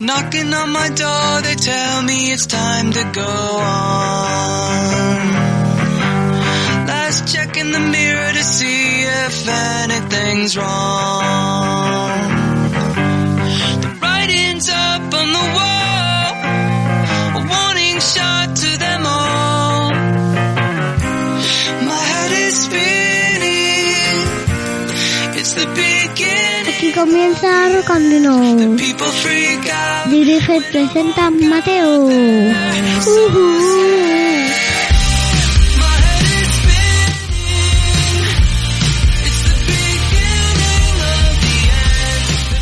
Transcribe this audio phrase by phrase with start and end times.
[0.00, 3.94] Knocking on my door, they tell me it's time to go on.
[6.84, 12.03] Last check in the mirror to see if anything's wrong.
[27.04, 28.80] Comienza out.
[30.08, 32.08] Dirige y presenta Mateo.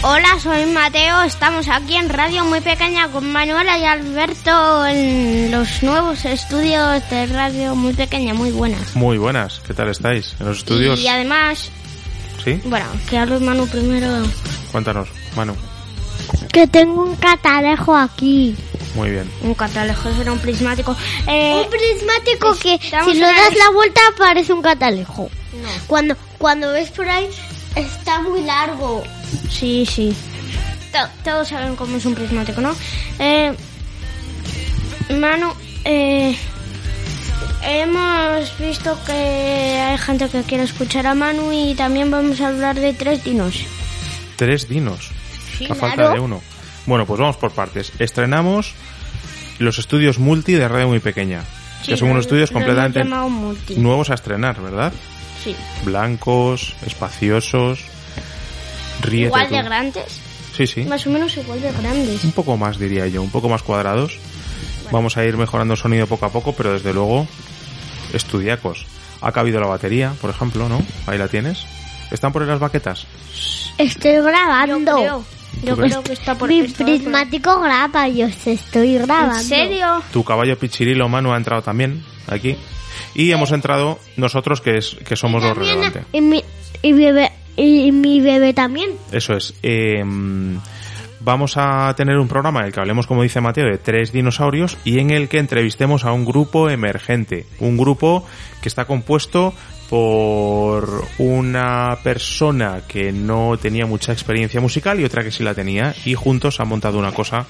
[0.04, 1.22] Hola, soy Mateo.
[1.22, 7.26] Estamos aquí en Radio Muy Pequeña con Manuela y Alberto en los nuevos estudios de
[7.26, 8.34] Radio Muy Pequeña.
[8.34, 8.96] Muy buenas.
[8.96, 10.34] Muy buenas, ¿qué tal estáis?
[10.40, 10.98] ¿En los estudios?
[10.98, 11.70] Y además,
[12.44, 12.60] ¿Sí?
[12.64, 14.08] bueno, que hable Manu primero.
[14.72, 15.54] Cuéntanos, Manu.
[16.52, 18.56] Que tengo un catalejo aquí.
[18.94, 19.30] Muy bien.
[19.42, 20.90] Un catalejo, eso era un prismático.
[20.92, 25.30] un prismático que si lo das la vuelta parece un catalejo.
[25.62, 25.68] No.
[25.86, 27.26] Cuando, cuando ves por ahí
[27.76, 29.02] está muy largo.
[29.50, 30.14] Sí, sí.
[30.92, 32.74] To- todos saben cómo es un prismático, ¿no?
[33.18, 33.54] Eh,
[35.18, 35.52] Manu,
[35.84, 36.36] eh,
[37.62, 42.78] hemos visto que hay gente que quiere escuchar a Manu y también vamos a hablar
[42.78, 43.64] de tres dinos.
[44.36, 45.10] Tres dinos.
[45.56, 46.14] Sí, a falta claro.
[46.14, 46.40] de uno.
[46.86, 47.92] Bueno, pues vamos por partes.
[47.98, 48.74] Estrenamos
[49.58, 51.44] los estudios multi de radio muy pequeña.
[51.84, 53.04] que son unos estudios completamente
[53.76, 54.92] nuevos a estrenar, ¿verdad?
[55.42, 55.54] Sí.
[55.84, 57.80] Blancos, espaciosos.
[59.02, 59.54] Ríete Igual tú.
[59.54, 60.20] de grandes.
[60.56, 60.82] Sí, sí.
[60.84, 62.24] Más o menos igual de grandes.
[62.24, 63.22] Un poco más, diría yo.
[63.22, 64.18] Un poco más cuadrados.
[64.90, 67.26] Vamos a ir mejorando el sonido poco a poco, pero desde luego,
[68.12, 68.86] estudiacos.
[69.20, 70.82] Ha cabido la batería, por ejemplo, ¿no?
[71.06, 71.64] Ahí la tienes.
[72.10, 73.06] ¿Están por ahí las baquetas?
[73.78, 75.24] Estoy grabando.
[75.62, 76.02] Yo creo.
[76.02, 79.36] Que está por Mi está por- prismático graba, yo se estoy grabando.
[79.38, 80.02] ¿En serio?
[80.12, 82.56] Tu caballo pichirilo Manu ha entrado también aquí.
[83.14, 86.04] Y hemos entrado nosotros que es que somos lo relevante.
[86.12, 86.42] Y mi,
[86.82, 88.90] y mi bebé, y mi bebé también.
[89.12, 89.54] Eso es.
[89.62, 90.02] Eh,
[91.24, 94.78] vamos a tener un programa en el que hablemos, como dice Mateo, de tres dinosaurios
[94.84, 97.46] y en el que entrevistemos a un grupo emergente.
[97.60, 98.26] Un grupo
[98.60, 99.54] que está compuesto
[99.88, 105.94] por una persona que no tenía mucha experiencia musical y otra que sí la tenía
[106.04, 107.46] y juntos han montado una cosa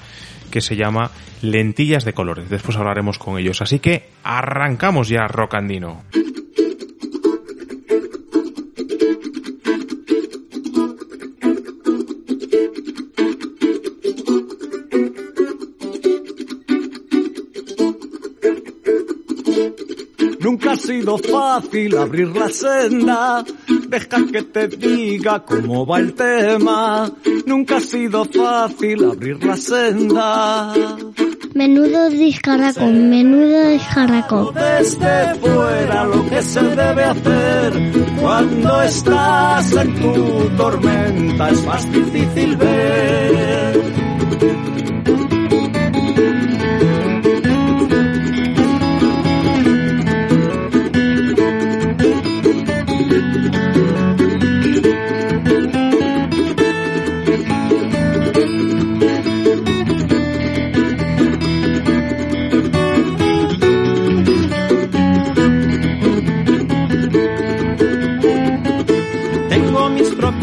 [0.51, 1.11] que se llama
[1.41, 2.49] lentillas de colores.
[2.49, 3.61] Después hablaremos con ellos.
[3.61, 6.03] Así que arrancamos ya Rocandino.
[20.43, 23.45] Nunca ha sido fácil abrir la senda,
[23.87, 27.09] deja que te diga cómo va el tema.
[27.45, 30.73] Nunca ha sido fácil abrir la senda.
[31.53, 34.51] Menudo discaraco, menudo discaraco.
[34.53, 37.73] Desde fuera lo que se debe hacer
[38.19, 43.93] cuando estás en tu tormenta es más difícil ver.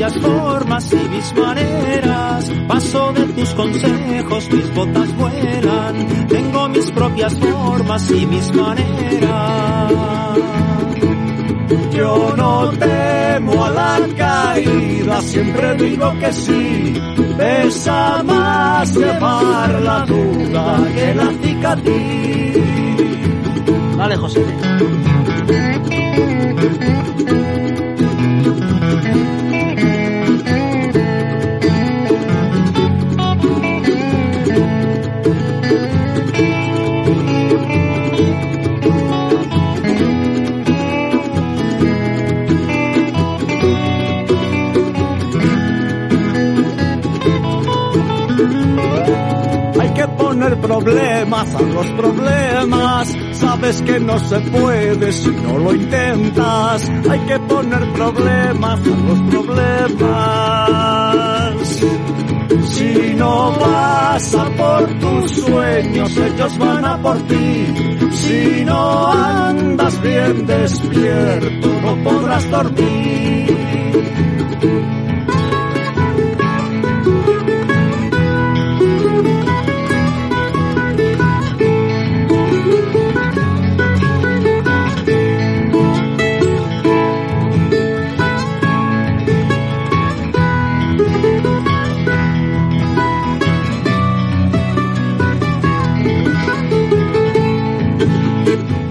[0.00, 2.50] Propias formas y mis maneras.
[2.66, 6.26] Paso de tus consejos, mis botas vuelan.
[6.28, 9.92] Tengo mis propias formas y mis maneras.
[11.92, 16.94] Yo no temo a la caída, siempre digo que sí.
[17.36, 22.56] Pesa más llevar la duda que la cicatriz.
[23.96, 24.44] Vale, José.
[50.40, 53.14] Poner problemas a los problemas.
[53.32, 56.88] Sabes que no se puede si no lo intentas.
[57.10, 60.00] Hay que poner problemas a los problemas.
[62.72, 67.66] Si no vas a por tus sueños, ellos van a por ti.
[68.12, 73.39] Si no andas bien despierto, no podrás dormir.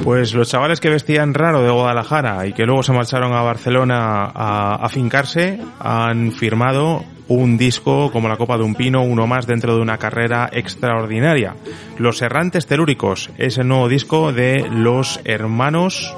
[0.10, 4.26] Pues los chavales que vestían raro de Guadalajara y que luego se marcharon a Barcelona
[4.34, 9.76] a afincarse han firmado un disco como la copa de un pino, uno más dentro
[9.76, 11.54] de una carrera extraordinaria.
[12.00, 16.12] Los Errantes Telúricos es el nuevo disco de los hermanos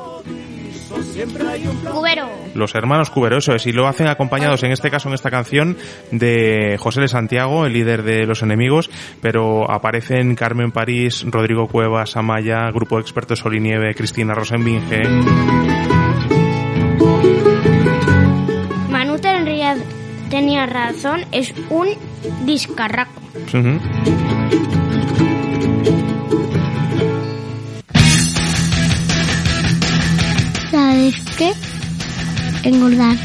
[1.92, 2.30] Cubero.
[2.54, 5.78] los hermanos Cubero, eso es, y lo hacen acompañados en este caso en esta canción
[6.12, 8.90] de José de Santiago, el líder de los enemigos,
[9.22, 15.04] pero aparecen Carmen París, Rodrigo Cuevas, Amaya, Grupo de Expertos Sol y Nieve, Cristina Rosenbinge.
[18.90, 19.76] Manu tenía,
[20.30, 21.90] tenía razón, es un
[22.46, 23.22] discarraco.
[31.12, 31.54] ¿Sabes qué?
[32.64, 33.18] Engordar.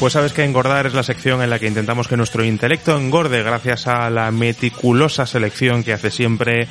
[0.00, 3.42] Pues sabes que engordar es la sección en la que intentamos que nuestro intelecto engorde
[3.42, 6.68] gracias a la meticulosa selección que hace siempre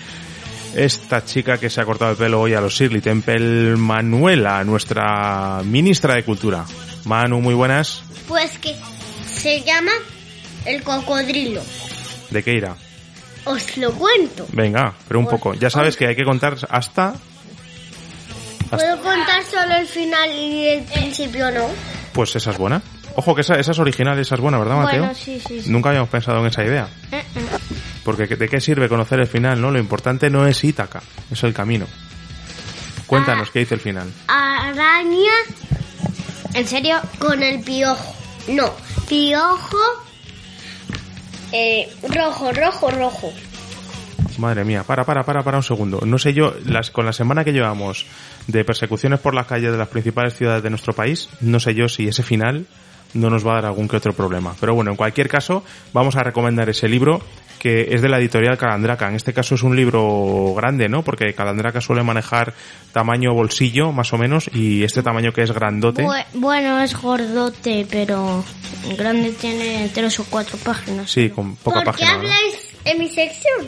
[0.75, 5.61] esta chica que se ha cortado el pelo hoy a los Shirley Temple, Manuela, nuestra
[5.63, 6.65] ministra de Cultura.
[7.07, 8.03] Manu, muy buenas.
[8.27, 8.75] Pues que
[9.25, 9.91] se llama
[10.65, 11.61] el cocodrilo.
[12.29, 12.75] ¿De qué irá?
[13.45, 14.45] Os lo cuento.
[14.51, 15.53] Venga, pero un poco.
[15.53, 17.15] Ya sabes que hay que contar hasta...
[18.69, 21.69] ¿Puedo contar solo el final y el principio no?
[22.11, 22.81] Pues esa es buena.
[23.15, 24.99] Ojo que esa, esa es original, esa es buena, ¿verdad, Mateo?
[24.99, 25.71] Bueno, sí, sí, sí.
[25.71, 26.89] Nunca habíamos pensado en esa idea.
[27.13, 27.23] Eh, eh.
[28.03, 29.71] Porque ¿de qué sirve conocer el final, no?
[29.71, 31.01] Lo importante no es Ítaca,
[31.31, 31.87] es el camino.
[33.07, 34.11] Cuéntanos, ¿qué dice el final?
[34.27, 35.31] Araña.
[36.57, 36.99] ¿En serio?
[37.19, 38.15] Con el piojo.
[38.47, 38.73] No,
[39.07, 39.77] piojo.
[41.51, 43.31] Eh, rojo, rojo, rojo.
[44.39, 46.01] Madre mía, para, para, para, para un segundo.
[46.03, 48.07] No sé yo, las, con la semana que llevamos
[48.47, 51.87] de persecuciones por las calles de las principales ciudades de nuestro país, no sé yo
[51.89, 52.65] si ese final
[53.13, 54.55] no nos va a dar algún que otro problema.
[54.59, 55.63] Pero bueno, en cualquier caso,
[55.93, 57.21] vamos a recomendar ese libro
[57.67, 59.09] que es de la editorial Calandraca.
[59.09, 61.03] En este caso es un libro grande, ¿no?
[61.03, 62.53] Porque Calandraca suele manejar
[62.93, 66.03] tamaño bolsillo, más o menos, y este tamaño que es grandote.
[66.03, 68.43] Bue- bueno, es gordote, pero
[68.97, 71.11] grande tiene tres o cuatro páginas.
[71.11, 72.17] Sí, con poca ¿Por qué página.
[72.19, 72.35] ¿verdad?
[72.37, 73.67] habláis en mi sección?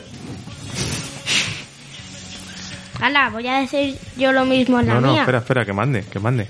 [3.02, 5.20] Hala, voy a decir yo lo mismo en la No, no, mía.
[5.22, 6.48] espera, espera, que mande, que mande.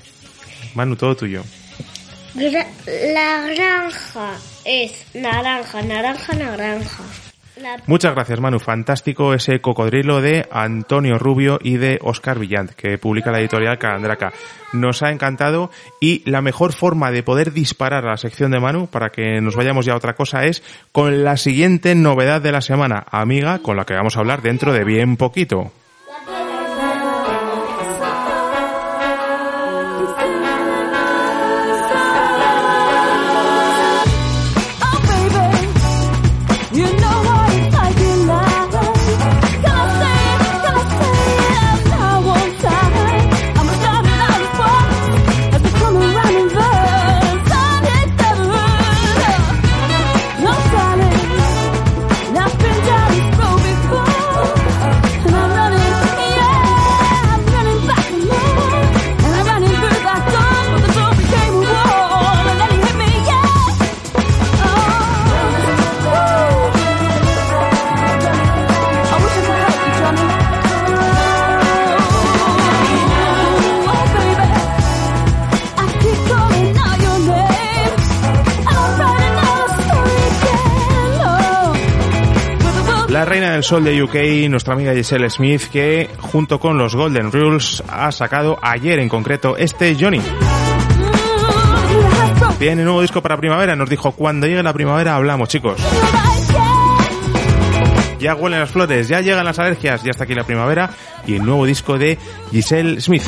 [0.74, 1.42] Manu, todo tuyo.
[2.34, 2.66] Gra-
[3.12, 4.32] La granja
[4.64, 7.02] es naranja, naranja, naranja.
[7.86, 8.58] Muchas gracias, Manu.
[8.58, 14.32] Fantástico ese cocodrilo de Antonio Rubio y de Oscar Villant, que publica la editorial Calandraca.
[14.72, 18.86] Nos ha encantado y la mejor forma de poder disparar a la sección de Manu,
[18.86, 20.62] para que nos vayamos ya a otra cosa, es
[20.92, 24.72] con la siguiente novedad de la semana, amiga, con la que vamos a hablar dentro
[24.72, 25.72] de bien poquito.
[83.60, 88.10] Del sol de UK, nuestra amiga Giselle Smith, que junto con los Golden Rules ha
[88.10, 90.22] sacado ayer en concreto este Johnny.
[92.58, 95.78] Tiene nuevo disco para primavera, nos dijo cuando llegue la primavera hablamos chicos.
[98.18, 100.88] ya huelen las flores, ya llegan las alergias, ya está aquí la primavera
[101.26, 102.16] y el nuevo disco de
[102.50, 103.24] Giselle Smith.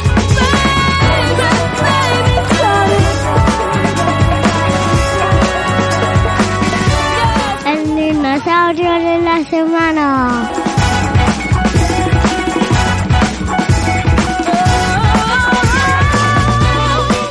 [9.39, 10.53] La semana.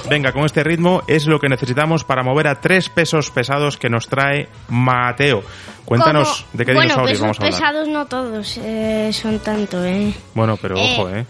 [0.10, 3.89] Venga, con este ritmo es lo que necesitamos para mover a tres pesos pesados que
[3.89, 5.41] nos trae Mateo.
[5.86, 7.60] Cuéntanos Como- de qué bueno, dinosaurios pesos vamos a hablar.
[7.60, 10.13] pesados no todos eh, son tanto, ¿eh?
[10.34, 10.96] Bueno, pero Eh.
[10.98, 11.25] ojo, ¿eh?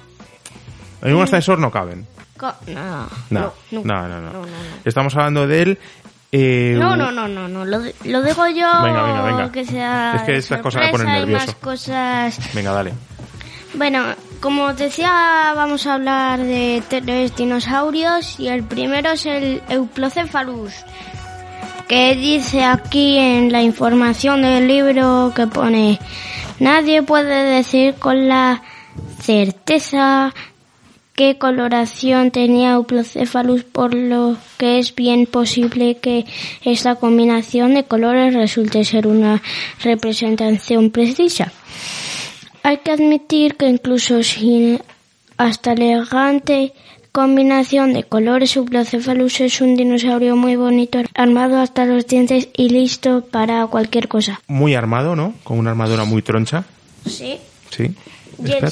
[1.03, 2.07] En un ascensor no caben.
[2.65, 4.19] No, no, no, no, no.
[4.19, 4.47] no, no.
[4.83, 5.77] Estamos hablando del...
[6.31, 9.51] eh, No, no, no, no, no, lo, lo digo yo Venga, venga, venga.
[9.51, 11.45] que sea Es que estas cosas me ponen nervioso.
[11.45, 12.39] más cosas.
[12.53, 12.93] Venga, dale.
[13.73, 14.03] Bueno,
[14.41, 20.73] como os decía, vamos a hablar de tres dinosaurios y el primero es el Euplocephalus,
[21.87, 25.99] que dice aquí en la información del libro que pone
[26.59, 28.61] nadie puede decir con la
[29.19, 30.33] certeza
[31.21, 36.25] qué coloración tenía Euplocephalus, por lo que es bien posible que
[36.63, 39.39] esta combinación de colores resulte ser una
[39.83, 41.51] representación precisa.
[42.63, 44.81] Hay que admitir que incluso sin
[45.37, 46.73] hasta elegante
[47.11, 53.23] combinación de colores, Euplocephalus es un dinosaurio muy bonito, armado hasta los dientes y listo
[53.29, 54.41] para cualquier cosa.
[54.47, 55.35] Muy armado, ¿no?
[55.43, 56.63] Con una armadura muy troncha.
[57.07, 57.37] Sí.
[57.69, 57.93] Sí.
[58.43, 58.71] Y el Espera-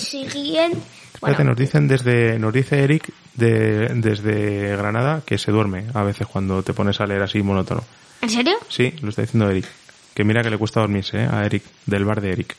[1.21, 6.27] Espérate, nos dicen desde, nos dice Eric de, desde Granada que se duerme a veces
[6.27, 7.83] cuando te pones a leer así monótono.
[8.21, 8.55] ¿En serio?
[8.69, 9.65] Sí, lo está diciendo Eric.
[10.13, 11.27] Que mira que le cuesta dormirse, ¿eh?
[11.31, 12.55] A Eric, del bar de Eric.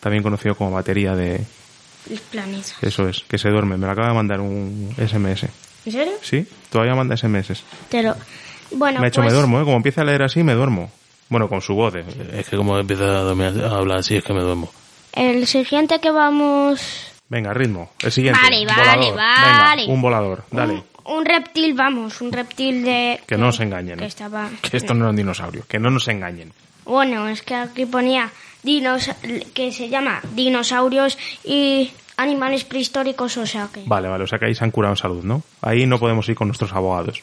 [0.00, 1.40] También conocido como batería de...
[2.10, 2.74] Los planetas.
[2.82, 3.76] Eso es, que se duerme.
[3.76, 5.44] Me lo acaba de mandar un SMS.
[5.86, 6.12] ¿En serio?
[6.22, 7.62] Sí, todavía manda SMS.
[7.90, 8.14] Pero...
[8.72, 9.64] Bueno, me ha hecho pues, me duermo, ¿eh?
[9.64, 10.90] Como empieza a leer así, me duermo.
[11.28, 11.94] Bueno, con su voz.
[11.94, 12.04] ¿eh?
[12.34, 14.70] Es que como empieza a, dormir- a hablar así es que me duermo.
[15.12, 17.11] El siguiente que vamos...
[17.32, 17.90] Venga, ritmo.
[18.02, 18.38] El siguiente.
[18.42, 19.16] Vale, vale, Volador.
[19.16, 19.80] vale.
[19.82, 20.44] Venga, un volador.
[20.50, 20.72] Dale.
[20.74, 23.20] Un, un reptil, vamos, un reptil de...
[23.26, 23.98] Que no nos engañen.
[23.98, 24.50] Que estaba...
[24.60, 25.64] Que esto no es un dinosaurio.
[25.66, 26.52] Que no nos engañen.
[26.84, 28.30] Bueno, es que aquí ponía
[28.62, 29.08] dinos
[29.54, 34.24] que se llama dinosaurios y animales prehistóricos, o sea que Vale, vale.
[34.24, 35.42] O sea que ahí se han curado en salud, ¿no?
[35.62, 37.22] Ahí no podemos ir con nuestros abogados.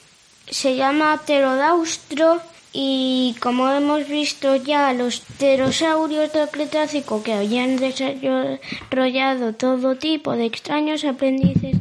[0.50, 9.54] se llama pterodaustro y como hemos visto ya los pterosaurios del Cretácico que habían desarrollado
[9.54, 11.78] todo tipo de extraños aprendices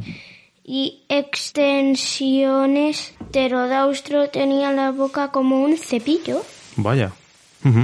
[0.63, 6.43] y extensiones, pterodaustro tenía la boca como un cepillo
[6.75, 7.11] Vaya.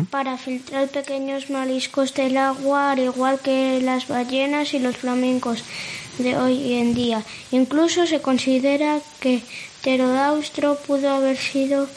[0.10, 5.66] Para filtrar pequeños mariscos del agua, al igual que las ballenas y los flamencos
[6.18, 7.24] de hoy en día.
[7.52, 9.42] Incluso se considera que
[9.82, 11.88] Pterodaustro pudo haber sido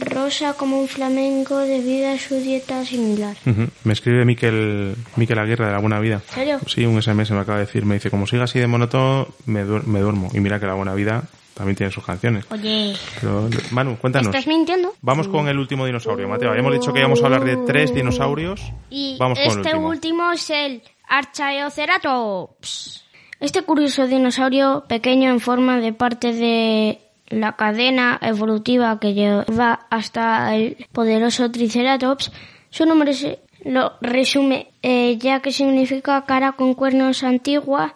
[0.00, 3.36] rosa como un flamenco debido a su dieta similar.
[3.84, 6.20] Me escribe Miquel, Miquel Aguirre de La Buena Vida.
[6.28, 6.60] ¿En serio?
[6.66, 7.84] Sí, un SMS me acaba de decir.
[7.84, 10.28] Me dice, como siga así de monótono, me, duer- me duermo.
[10.34, 11.24] Y mira que La Buena Vida
[11.54, 12.44] también tiene sus canciones.
[12.50, 14.26] Oye, Pero, Manu, cuéntanos.
[14.28, 14.92] ¿estás mintiendo?
[15.00, 16.50] Vamos con el último dinosaurio, Mateo.
[16.50, 18.60] Habíamos dicho que íbamos a hablar de tres dinosaurios.
[18.90, 19.88] Y Vamos con el este último.
[19.88, 23.04] último es el Archaeoceratops.
[23.40, 30.54] Este curioso dinosaurio pequeño en forma de parte de la cadena evolutiva que lleva hasta
[30.54, 32.32] el poderoso Triceratops,
[32.70, 37.94] su nombre se lo resume eh, ya que significa cara con cuernos antigua,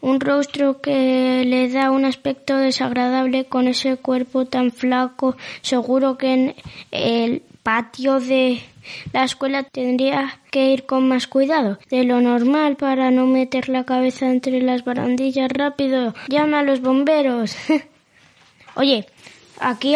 [0.00, 5.36] un rostro que le da un aspecto desagradable con ese cuerpo tan flaco.
[5.60, 6.54] Seguro que en
[6.90, 8.62] el patio de
[9.12, 13.84] la escuela tendría que ir con más cuidado de lo normal para no meter la
[13.84, 16.14] cabeza entre las barandillas rápido.
[16.28, 17.56] Llama a los bomberos.
[18.74, 19.06] Oye,
[19.60, 19.94] aquí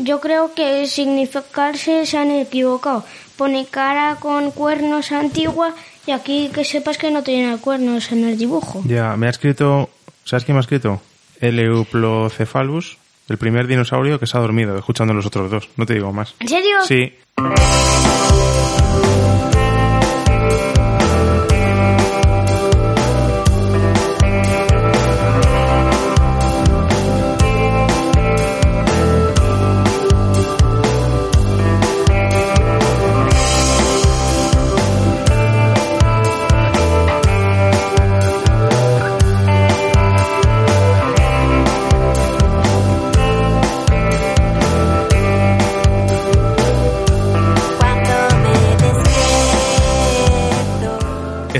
[0.00, 3.04] yo creo que significarse se han equivocado.
[3.36, 5.74] Pone cara con cuernos antigua
[6.06, 8.82] y aquí que sepas que no tiene cuernos en el dibujo.
[8.86, 9.90] Ya, me ha escrito...
[10.24, 11.02] ¿Sabes quién me ha escrito?
[11.40, 12.96] El Euplocephalus,
[13.28, 15.68] el primer dinosaurio que se ha dormido escuchando los otros dos.
[15.76, 16.34] No te digo más.
[16.40, 16.76] ¿En serio?
[16.86, 17.12] Sí.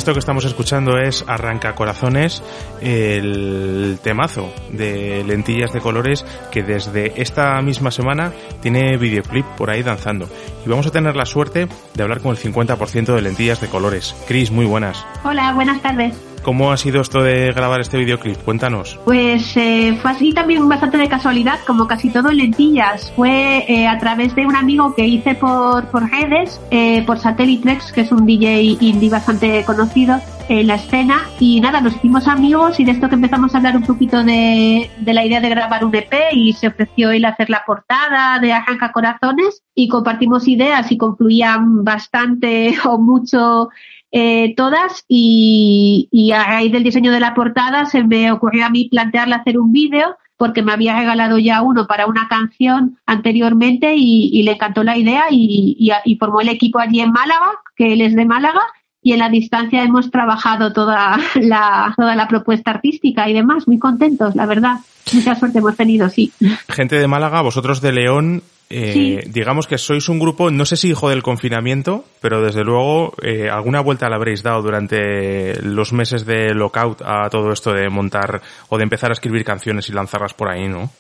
[0.05, 2.43] Esto que estamos escuchando es Arranca Corazones,
[2.83, 8.31] el temazo de lentillas de colores que desde esta misma semana
[8.61, 10.29] tiene videoclip por ahí danzando.
[10.67, 14.15] Y vamos a tener la suerte de hablar con el 50% de lentillas de colores.
[14.29, 15.03] Cris, muy buenas.
[15.25, 16.34] Hola, buenas tardes.
[16.45, 18.37] ¿Cómo ha sido esto de grabar este videoclip?
[18.43, 18.99] Cuéntanos.
[19.07, 23.11] Pues eh, fue así también bastante de casualidad, como casi todo en lentillas.
[23.17, 27.93] Fue eh, a través de un amigo que hice por, por redes, eh, por Satellitrex,
[27.93, 30.21] que es un DJ indie bastante conocido
[30.51, 31.23] en la escena.
[31.41, 34.91] Y nada, nos hicimos amigos y de esto que empezamos a hablar un poquito de,
[34.99, 38.53] de la idea de grabar un EP y se ofreció él hacer la portada de
[38.53, 43.71] Arranca Corazones y compartimos ideas y confluían bastante o mucho
[44.17, 48.71] eh, todas y, y a raíz del diseño de la portada se me ocurrió a
[48.71, 53.95] mí plantearle hacer un vídeo porque me había regalado ya uno para una canción anteriormente
[53.97, 57.93] y, le encantó la idea y, y, y formó el equipo allí en Málaga, que
[57.93, 58.63] él es de Málaga,
[59.03, 63.81] y en la distancia hemos trabajado toda la, toda la propuesta artística y demás, muy
[63.81, 64.77] contentos, la verdad.
[65.13, 66.33] Mucha suerte hemos tenido, sí.
[66.69, 69.31] Gente de Málaga, vosotros de León, eh, Sí.
[69.31, 73.49] digamos que sois un grupo, no sé si hijo del confinamiento, pero desde luego eh,
[73.51, 78.41] alguna vuelta le habréis dado durante los meses de lockout a todo esto de montar
[78.69, 80.91] o de empezar a escribir canciones y lanzarlas por ahí, ¿no?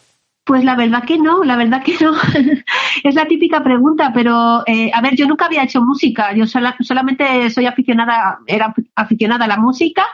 [0.47, 2.13] Pues la verdad que no, la verdad que no.
[3.03, 6.77] es la típica pregunta, pero eh, a ver, yo nunca había hecho música, yo sola-
[6.81, 10.05] solamente soy aficionada, era aficionada a la música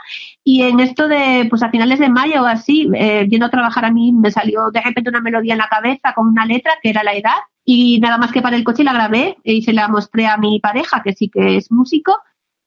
[0.44, 3.85] y en esto de, pues a finales de mayo o así, eh, yendo a trabajar
[3.85, 6.90] a mí me salió de repente una melodía en la cabeza con una letra que
[6.90, 9.88] era la edad y nada más que para el coche la grabé y se la
[9.88, 12.16] mostré a mi pareja que sí que es músico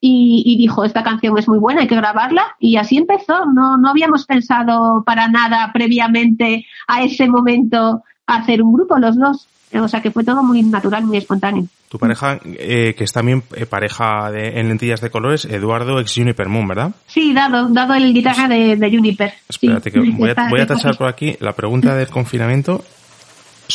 [0.05, 2.57] y, y dijo, esta canción es muy buena, hay que grabarla.
[2.59, 3.45] Y así empezó.
[3.45, 9.47] No, no habíamos pensado para nada previamente a ese momento hacer un grupo los dos.
[9.73, 11.67] O sea que fue todo muy natural, muy espontáneo.
[11.93, 16.15] Tu pareja, eh, que es también eh, pareja de, en lentillas de colores, Eduardo ex
[16.15, 16.89] Juniper Moon, ¿verdad?
[17.05, 19.31] Sí, dado, dado el guitarra de, de Juniper.
[19.47, 22.83] Sí, Espérate que voy a, voy a tachar por aquí la pregunta del confinamiento,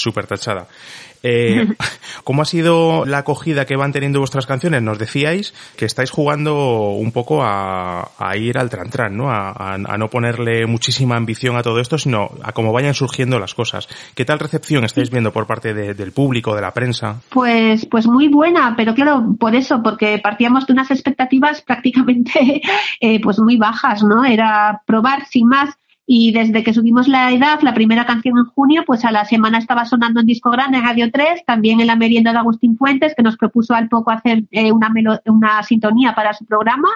[0.01, 0.67] súper tachada.
[1.23, 1.67] Eh,
[2.25, 4.83] ¿Cómo ha sido la acogida que van teniendo vuestras canciones?
[4.83, 9.29] Nos decíais que estáis jugando un poco a, a ir al tran ¿no?
[9.31, 13.39] A, a- a no ponerle muchísima ambición a todo esto, sino a cómo vayan surgiendo
[13.41, 13.89] las cosas.
[14.15, 17.21] ¿Qué tal recepción estáis viendo por parte de- del público, de la prensa?
[17.31, 22.63] Pues, pues muy buena, pero claro, por eso, porque partíamos de unas expectativas prácticamente
[23.01, 24.25] eh, pues muy bajas, ¿no?
[24.25, 25.71] Era probar sin más.
[26.11, 29.59] Y desde que subimos la edad, la primera canción en junio, pues a la semana
[29.59, 33.23] estaba sonando en Disco Grande, Radio 3, también en la merienda de Agustín Fuentes, que
[33.23, 36.89] nos propuso al poco hacer eh, una, melo- una sintonía para su programa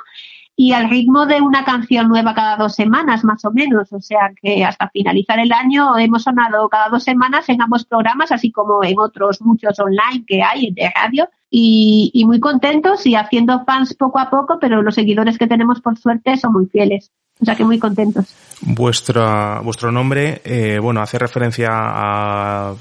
[0.56, 3.92] y al ritmo de una canción nueva cada dos semanas, más o menos.
[3.92, 8.32] O sea que hasta finalizar el año hemos sonado cada dos semanas en ambos programas,
[8.32, 11.28] así como en otros muchos online que hay de radio.
[11.50, 15.82] Y, y muy contentos y haciendo fans poco a poco, pero los seguidores que tenemos,
[15.82, 17.10] por suerte, son muy fieles.
[17.40, 18.34] O sea que muy contentos.
[18.60, 22.74] Vuestra, vuestro nombre, eh, bueno, hace referencia a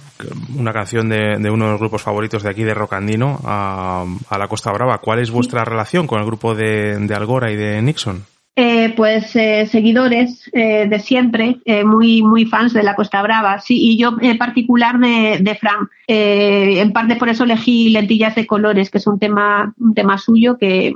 [0.56, 4.38] una canción de, de uno de los grupos favoritos de aquí de Rocandino, a, a
[4.38, 5.00] la Costa Brava.
[5.00, 8.24] ¿Cuál es vuestra relación con el grupo de, de Algora y de Nixon?
[8.56, 13.60] Eh, pues eh, seguidores eh, de siempre, eh, muy muy fans de la Costa Brava,
[13.60, 15.88] sí, y yo en particular de, de Fran.
[16.06, 20.18] Eh, en parte por eso elegí lentillas de colores, que es un tema un tema
[20.18, 20.94] suyo que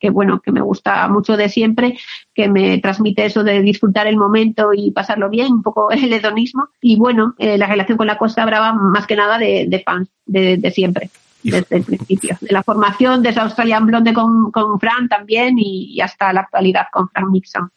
[0.00, 1.98] que bueno que me gusta mucho de siempre,
[2.34, 6.68] que me transmite eso de disfrutar el momento y pasarlo bien, un poco el hedonismo
[6.80, 10.08] y bueno eh, la relación con la Costa Brava más que nada de, de fans
[10.26, 11.10] de, de siempre
[11.42, 16.00] desde el principio, de la formación, desde Australian Blonde con, con Fran también y, y
[16.00, 17.70] hasta la actualidad con Fran Nixon.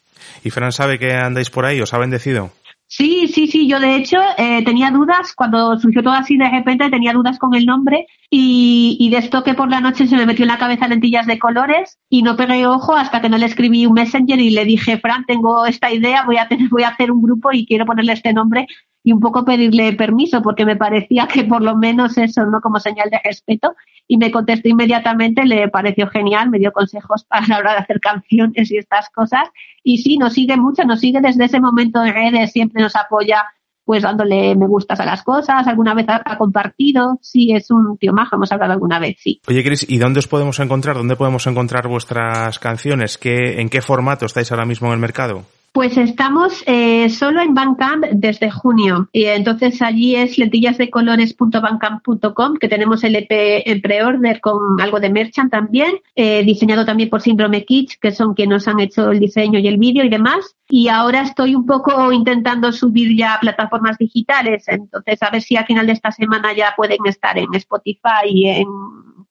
[0.44, 1.80] ¿Y Fran sabe que andáis por ahí?
[1.80, 2.50] ¿Os ha bendecido?
[2.94, 6.90] Sí, sí, sí, yo de hecho eh, tenía dudas, cuando surgió todo así de repente
[6.90, 10.26] tenía dudas con el nombre y, y de esto que por la noche se me
[10.26, 13.46] metió en la cabeza lentillas de colores y no pegué ojo hasta que no le
[13.46, 16.90] escribí un messenger y le dije, Fran, tengo esta idea, voy a, tener, voy a
[16.90, 18.66] hacer un grupo y quiero ponerle este nombre
[19.04, 22.60] y un poco pedirle permiso porque me parecía que por lo menos eso, ¿no?
[22.60, 23.74] Como señal de respeto
[24.06, 28.00] y me contestó inmediatamente, le pareció genial, me dio consejos para la hora de hacer
[28.00, 29.48] canciones y estas cosas
[29.82, 33.46] y sí, nos sigue mucho, nos sigue desde ese momento en redes, siempre nos apoya
[33.84, 38.12] pues dándole me gustas a las cosas, alguna vez ha, compartido, sí, es un tío
[38.12, 39.40] majo, hemos hablado alguna vez, sí.
[39.48, 40.96] Oye, Cris, ¿y dónde os podemos encontrar?
[40.96, 43.18] ¿Dónde podemos encontrar vuestras canciones?
[43.18, 45.44] ¿Qué, ¿En qué formato estáis ahora mismo en el mercado?
[45.72, 49.08] Pues estamos eh, solo en Bandcamp desde junio.
[49.10, 55.50] Y entonces allí es lentillasdecolores.bandcamp.com, que tenemos el EP en pre-order con algo de merchant
[55.50, 59.58] también, eh, diseñado también por Síndrome Kitsch, que son quienes nos han hecho el diseño
[59.58, 60.56] y el vídeo y demás.
[60.68, 64.68] Y ahora estoy un poco intentando subir ya a plataformas digitales.
[64.68, 68.46] Entonces, a ver si al final de esta semana ya pueden estar en Spotify y
[68.46, 68.66] en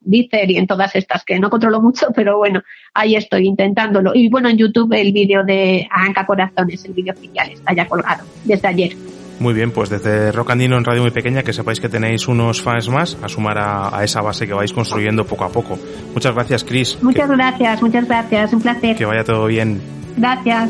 [0.01, 2.61] Deezer y en todas estas que no controlo mucho, pero bueno,
[2.93, 4.11] ahí estoy intentándolo.
[4.13, 8.23] Y bueno, en YouTube el vídeo de Arranca Corazones, el vídeo oficial, está ya colgado
[8.43, 8.91] desde ayer.
[9.39, 12.61] Muy bien, pues desde Rock Andino en Radio Muy Pequeña, que sepáis que tenéis unos
[12.61, 15.79] fans más a sumar a, a esa base que vais construyendo poco a poco.
[16.13, 17.01] Muchas gracias, Chris.
[17.01, 18.91] Muchas gracias, muchas gracias, un placer.
[18.91, 19.81] Que, que vaya todo bien.
[20.15, 20.69] Gracias.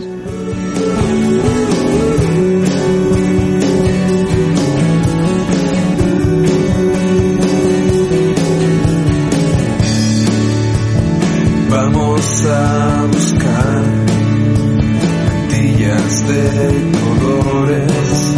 [12.33, 13.83] A buscar
[15.49, 18.35] lentillas de colores,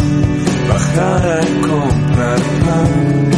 [0.68, 3.30] bajar a comprar pan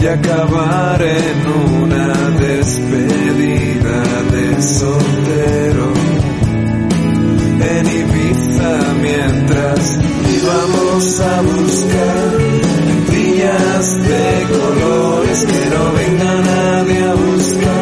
[0.00, 3.98] y acabar en una despedida
[4.30, 5.92] de soltero
[7.60, 9.98] en Ibiza mientras
[10.40, 12.32] íbamos a buscar
[12.86, 17.79] lentillas de colores que no venga nadie a buscarnos.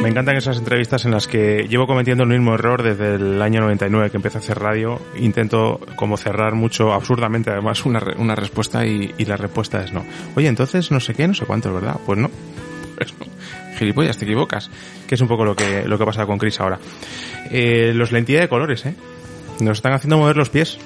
[0.00, 3.60] Me encantan esas entrevistas en las que llevo cometiendo el mismo error desde el año
[3.60, 5.00] 99 que empecé a hacer radio.
[5.18, 10.04] Intento como cerrar mucho, absurdamente además, una respuesta y, y la respuesta es no.
[10.36, 11.96] Oye, entonces no sé qué, no sé cuánto, ¿verdad?
[12.06, 12.30] Pues no.
[12.96, 13.33] Pues no.
[13.78, 14.70] Gilipollas, te equivocas.
[15.06, 16.78] Que es un poco lo que, lo que pasa con Chris ahora.
[17.50, 18.94] Eh, los lentillas de colores, ¿eh?
[19.60, 20.78] Nos están haciendo mover los pies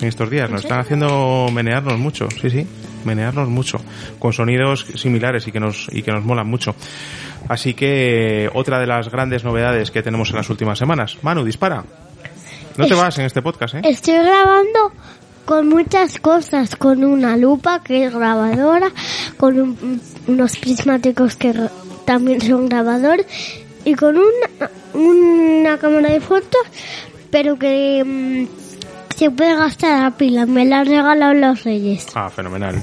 [0.00, 0.50] en estos días.
[0.50, 2.66] Nos están haciendo menearnos mucho, sí, sí,
[3.04, 3.80] menearnos mucho,
[4.18, 6.74] con sonidos similares y que nos y que nos molan mucho.
[7.48, 11.16] Así que otra de las grandes novedades que tenemos en las últimas semanas.
[11.22, 11.84] Manu, dispara.
[12.76, 13.80] No te Es- vas en este podcast, ¿eh?
[13.84, 14.92] Estoy grabando
[15.44, 18.88] con muchas cosas, con una lupa que es grabadora,
[19.36, 21.52] con un- unos prismáticos que
[22.04, 23.26] también son grabadores
[23.84, 26.60] y con una, una cámara de fotos,
[27.30, 30.46] pero que mm, se puede gastar a pila.
[30.46, 32.06] Me la han regalado los reyes.
[32.14, 32.80] Ah, fenomenal.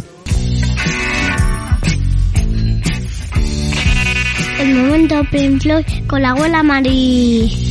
[4.60, 7.67] El momento Pink Floyd con la abuela Mari.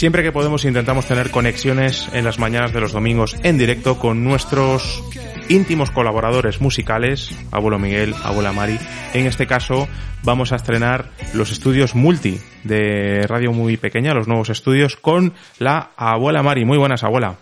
[0.00, 4.24] Siempre que podemos intentamos tener conexiones en las mañanas de los domingos en directo con
[4.24, 5.04] nuestros
[5.50, 8.78] íntimos colaboradores musicales, abuelo Miguel, abuela Mari.
[9.12, 9.88] En este caso
[10.22, 15.90] vamos a estrenar los estudios multi de Radio Muy Pequeña, los nuevos estudios con la
[15.98, 16.64] abuela Mari.
[16.64, 17.36] Muy buenas, abuela.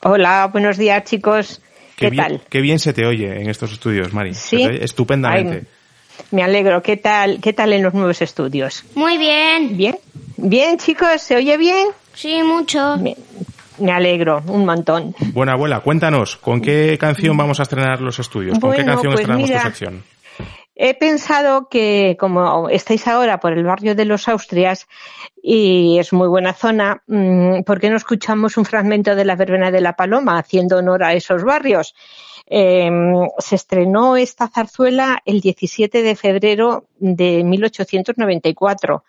[0.00, 1.60] Hola, buenos días chicos.
[1.94, 2.40] ¿Qué, bien, tal?
[2.48, 4.32] Qué bien se te oye en estos estudios, Mari.
[4.32, 4.62] Sí.
[4.62, 5.56] Estupendamente.
[5.56, 5.66] Ay,
[6.30, 6.82] me alegro.
[6.82, 7.38] ¿Qué tal?
[7.42, 8.82] ¿Qué tal en los nuevos estudios?
[8.94, 9.76] Muy bien.
[9.76, 9.96] Bien.
[10.36, 11.88] Bien, chicos, ¿se oye bien?
[12.14, 12.96] Sí, mucho.
[12.98, 13.16] Me,
[13.78, 15.14] me alegro, un montón.
[15.32, 18.58] Bueno, abuela, cuéntanos, ¿con qué canción vamos a estrenar los estudios?
[18.58, 20.04] ¿Con qué Bueno, canción pues estrenamos mira, tu sección?
[20.78, 24.86] He pensado que como estáis ahora por el barrio de los Austrias
[25.42, 29.70] y es muy buena zona, mm, ¿por qué no escuchamos un fragmento de la verbena
[29.70, 31.94] de la Paloma haciendo honor a esos barrios?
[32.46, 32.90] Eh,
[33.38, 39.02] se estrenó esta zarzuela el 17 de febrero de 1894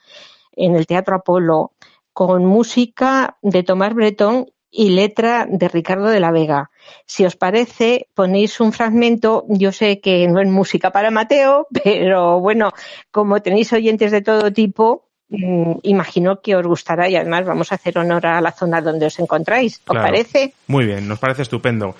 [0.58, 1.72] en el Teatro Apolo
[2.14, 6.70] con música de Tomás Bretón y letra de Ricardo de la Vega.
[7.06, 9.46] Si os parece, ponéis un fragmento.
[9.48, 12.72] Yo sé que no es música para Mateo, pero bueno,
[13.12, 17.76] como tenéis oyentes de todo tipo, mm, imagino que os gustará y además vamos a
[17.76, 19.76] hacer honor a la zona donde os encontráis.
[19.78, 20.08] ¿Os Claro.
[20.08, 20.54] parece?
[20.68, 21.96] Muy bien, nos parece estupendo.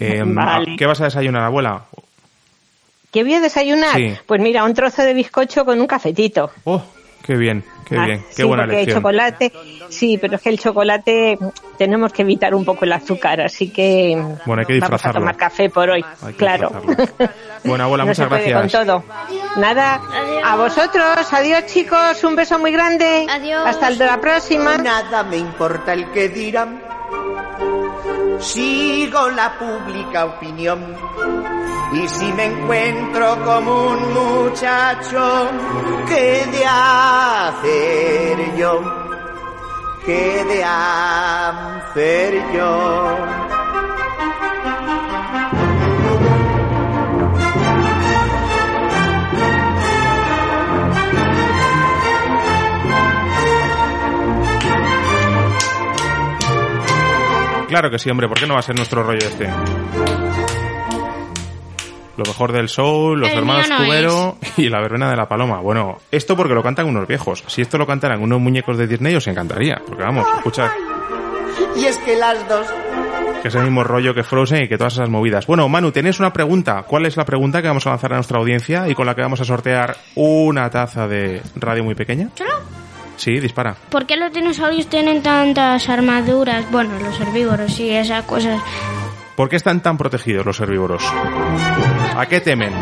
[0.00, 0.76] Eh, Vale.
[0.76, 1.84] ¿Qué vas a desayunar, abuela?
[3.10, 3.94] ¿Qué voy a desayunar?
[3.96, 4.12] Sí.
[4.26, 6.50] Pues mira, un trozo de bizcocho con un cafetito.
[6.64, 6.82] Oh,
[7.22, 8.98] qué bien, qué Ah, bien, qué sí, buena el elección.
[8.98, 9.52] chocolate,
[9.88, 13.70] sí, pero es que el chocolate mm, tenemos que evitar un poco el azúcar, así
[13.70, 16.04] que mm, Bueno, hay que vamos a tomar café por hoy,
[16.36, 16.70] claro.
[17.64, 18.84] Bueno, abuela, no se muchas puede gracias.
[18.84, 19.04] con todo.
[19.56, 20.00] Nada,
[20.44, 23.26] a vosotros, adiós chicos, un beso muy grande.
[23.28, 23.66] Adiós.
[23.66, 24.78] Hasta el de la próxima.
[24.78, 26.80] Nada me importa el que dirán.
[28.38, 30.96] Sigo la pública opinión.
[31.92, 35.50] Y si me encuentro como un muchacho,
[36.06, 38.80] ¿qué de hacer yo?
[40.04, 43.18] ¿Qué de hacer yo?
[57.68, 59.48] Claro que sí, hombre, ¿por qué no va a ser nuestro rollo este?
[62.18, 65.60] Lo mejor del soul, los El hermanos no Cubero y la verbena de la paloma.
[65.60, 67.44] Bueno, esto porque lo cantan unos viejos.
[67.46, 69.80] Si esto lo cantaran unos muñecos de Disney os encantaría.
[69.86, 70.72] Porque vamos, escucha
[71.76, 72.66] Y es que las dos
[73.40, 75.46] que es el mismo rollo que Frozen y que todas esas movidas.
[75.46, 76.82] Bueno, Manu, tenés una pregunta.
[76.82, 79.22] ¿Cuál es la pregunta que vamos a lanzar a nuestra audiencia y con la que
[79.22, 82.30] vamos a sortear una taza de radio muy pequeña?
[83.16, 83.76] Sí, dispara.
[83.90, 86.68] ¿Por qué los dinosaurios tienen tantas armaduras?
[86.72, 88.60] Bueno, los herbívoros y esas cosas.
[89.38, 91.00] ¿Por qué están tan protegidos los herbívoros?
[92.16, 92.72] ¿A qué temen?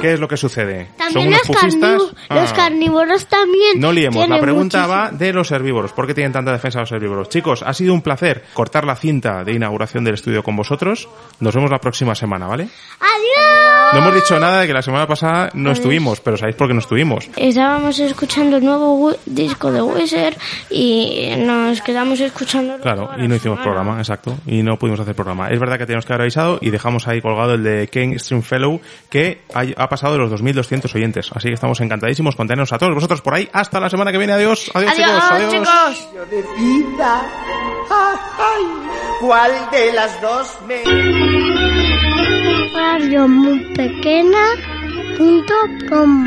[0.00, 0.88] ¿Qué es lo que sucede?
[0.98, 1.70] También unos los, pufistas?
[1.80, 2.54] carnívoros, los Ah.
[2.56, 3.78] carnívoros también.
[3.80, 5.92] No liemos, la pregunta muchísimo- va de los herbívoros.
[5.92, 7.28] ¿Por qué tienen tanta defensa los herbívoros?
[7.28, 11.08] Chicos, ha sido un placer cortar la cinta de inauguración del estudio con vosotros.
[11.38, 12.68] Nos vemos la próxima semana, ¿vale?
[12.98, 13.67] ¡Adiós!
[13.92, 16.74] No hemos dicho nada de que la semana pasada no estuvimos, pero sabéis por qué
[16.74, 17.28] no estuvimos.
[17.36, 20.36] Estábamos escuchando el nuevo disco de Wizard
[20.70, 22.78] y nos quedamos escuchando.
[22.78, 25.48] Claro, y no hicimos programa, exacto, y no pudimos hacer programa.
[25.48, 28.80] Es verdad que teníamos que haber avisado y dejamos ahí colgado el de Ken Stringfellow,
[29.08, 31.30] que ha, ha pasado de los 2.200 oyentes.
[31.34, 33.48] Así que estamos encantadísimos con teneros a todos vosotros por ahí.
[33.52, 34.32] Hasta la semana que viene.
[34.32, 34.70] Adiós.
[34.74, 35.24] Adiós, chicos.
[35.30, 35.52] Adiós.
[35.52, 36.08] chicos.
[36.14, 37.22] yo de vida.
[37.90, 38.64] Ay, ay,
[39.20, 41.87] ¿Cuál de las dos me...
[42.78, 44.44] Radio muy pequeña
[45.16, 45.54] punto
[45.88, 46.26] com.